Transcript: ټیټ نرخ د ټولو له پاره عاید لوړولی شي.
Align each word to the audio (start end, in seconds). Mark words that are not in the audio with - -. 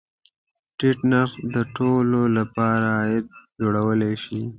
ټیټ 0.77 0.99
نرخ 1.11 1.31
د 1.53 1.55
ټولو 1.75 2.21
له 2.35 2.43
پاره 2.55 2.89
عاید 2.99 3.25
لوړولی 3.61 4.13
شي. 4.23 4.41